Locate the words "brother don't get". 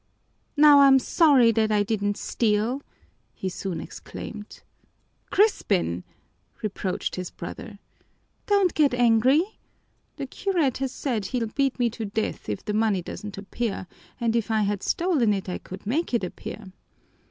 7.29-8.95